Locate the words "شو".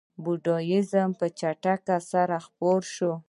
2.95-3.13